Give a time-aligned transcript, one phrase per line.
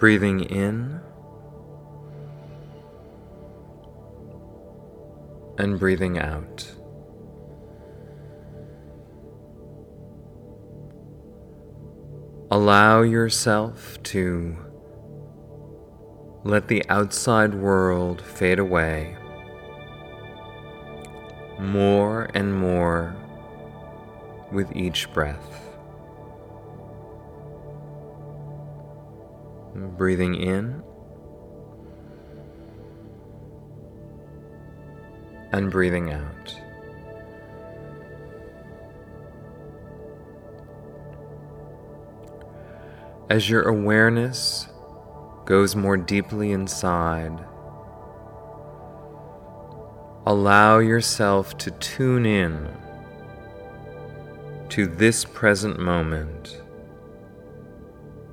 [0.00, 0.98] Breathing in
[5.58, 6.72] and breathing out.
[12.50, 14.56] Allow yourself to
[16.44, 19.16] let the outside world fade away
[21.58, 23.14] more and more
[24.50, 25.69] with each breath.
[29.74, 30.82] Breathing in
[35.52, 36.54] and breathing out.
[43.28, 44.66] As your awareness
[45.44, 47.38] goes more deeply inside,
[50.26, 52.68] allow yourself to tune in
[54.70, 56.60] to this present moment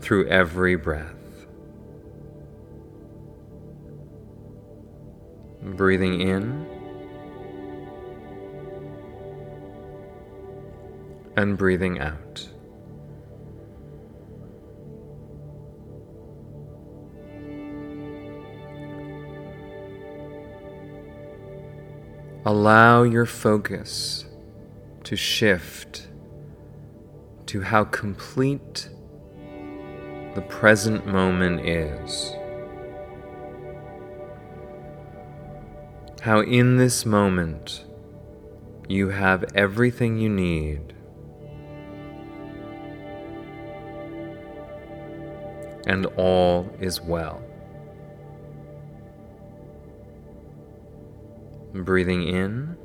[0.00, 1.19] through every breath.
[5.80, 6.66] Breathing in
[11.38, 12.46] and breathing out.
[22.44, 24.26] Allow your focus
[25.04, 26.08] to shift
[27.46, 28.90] to how complete
[30.34, 32.34] the present moment is.
[36.20, 37.86] How in this moment
[38.90, 40.92] you have everything you need.
[45.86, 47.40] And all is well.
[51.72, 52.76] Breathing in.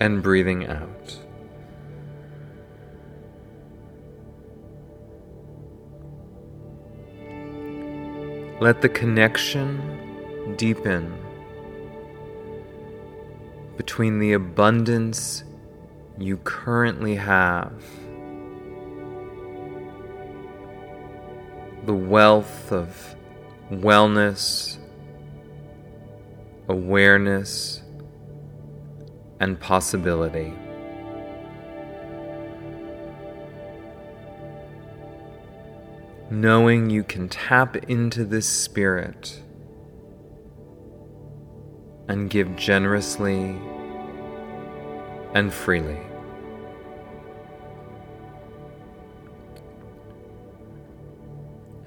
[0.00, 1.23] And breathing out.
[8.60, 11.18] Let the connection deepen
[13.76, 15.42] between the abundance
[16.18, 17.72] you currently have
[21.84, 23.16] the wealth of
[23.70, 24.78] wellness,
[26.68, 27.82] awareness,
[29.40, 30.54] and possibility.
[36.34, 39.40] Knowing you can tap into this spirit
[42.08, 43.56] and give generously
[45.32, 46.00] and freely.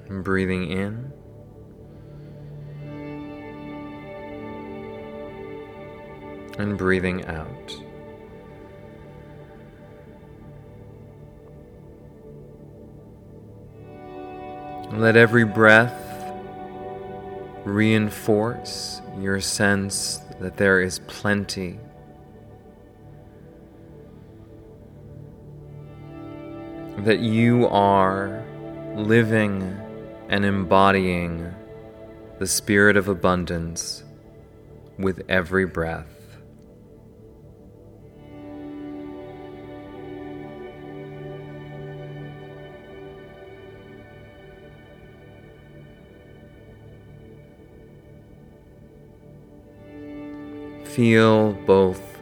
[0.08, 1.12] And breathing in.
[6.56, 7.82] And breathing out.
[14.92, 15.92] Let every breath
[17.64, 21.78] reinforce your sense that there is plenty.
[26.98, 28.42] That you are
[28.96, 29.78] living
[30.30, 31.54] and embodying
[32.38, 34.04] the spirit of abundance
[34.98, 36.17] with every breath.
[50.98, 52.18] Feel both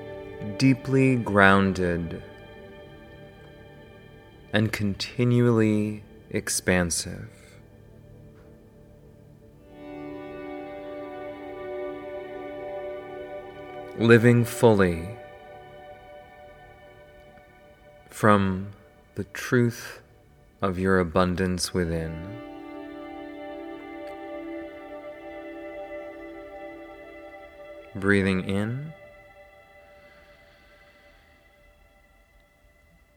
[0.58, 2.22] deeply grounded
[4.52, 7.30] and continually expansive.
[13.98, 15.08] living fully
[18.10, 18.72] from
[19.14, 20.02] the truth
[20.60, 22.55] of your abundance within.
[27.96, 28.92] Breathing in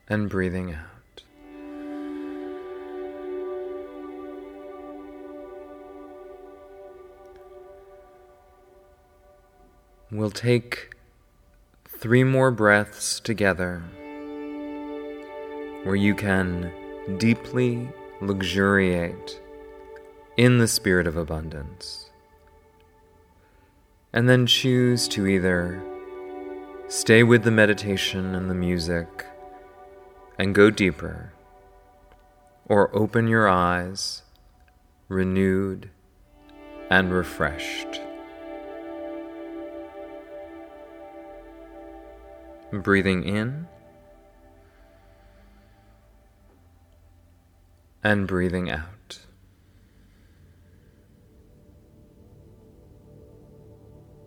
[0.08, 1.24] and breathing out.
[10.12, 10.96] We'll take
[11.86, 13.84] three more breaths together
[15.84, 16.72] where you can
[17.18, 17.90] deeply
[18.22, 19.42] luxuriate
[20.38, 22.09] in the spirit of abundance
[24.12, 25.82] and then choose to either
[26.88, 29.26] stay with the meditation and the music
[30.38, 31.34] and go deeper,
[32.66, 34.24] or open your eyes
[35.10, 35.90] renewed
[36.90, 38.02] and refreshed.
[42.72, 43.68] Breathing in
[48.04, 48.99] and breathing out.